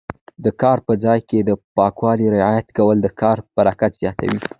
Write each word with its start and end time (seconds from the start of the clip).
د 0.43 0.45
کار 0.61 0.77
په 0.87 0.93
ځای 1.03 1.19
کې 1.29 1.39
د 1.43 1.51
پاکوالي 1.77 2.27
رعایت 2.35 2.67
کول 2.77 2.97
د 3.01 3.07
کار 3.21 3.37
برکت 3.57 3.91
زیاتوي. 4.01 4.39